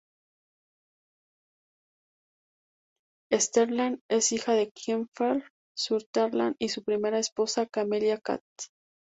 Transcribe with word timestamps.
Sutherland 3.29 4.01
es 4.09 4.31
hija 4.31 4.53
de 4.53 4.71
Kiefer 4.71 5.43
Sutherland 5.77 6.55
y 6.57 6.69
su 6.69 6.83
primera 6.83 7.19
esposa, 7.19 7.67
Camelia 7.67 8.17
Kath. 8.19 8.41